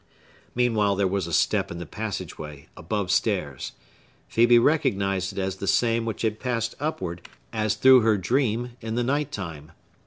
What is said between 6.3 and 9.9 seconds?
passed upward, as through her dream, in the night time.